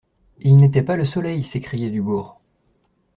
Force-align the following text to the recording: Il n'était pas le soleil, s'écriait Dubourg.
Il 0.39 0.57
n'était 0.57 0.81
pas 0.81 0.95
le 0.97 1.05
soleil, 1.05 1.43
s'écriait 1.43 1.91
Dubourg. 1.91 2.39